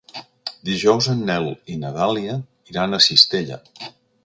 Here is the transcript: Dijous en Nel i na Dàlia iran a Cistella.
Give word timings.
Dijous 0.69 1.09
en 1.13 1.21
Nel 1.27 1.51
i 1.75 1.77
na 1.83 1.93
Dàlia 1.99 2.39
iran 2.73 2.99
a 2.99 3.03
Cistella. 3.11 3.63